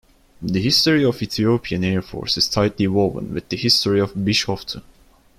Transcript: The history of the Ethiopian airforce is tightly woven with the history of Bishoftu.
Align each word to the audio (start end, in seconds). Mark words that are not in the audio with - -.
The 0.41 0.59
history 0.59 1.05
of 1.05 1.19
the 1.19 1.25
Ethiopian 1.25 1.83
airforce 1.83 2.35
is 2.35 2.47
tightly 2.49 2.87
woven 2.87 3.35
with 3.35 3.49
the 3.49 3.55
history 3.55 3.99
of 3.99 4.15
Bishoftu. 4.15 4.81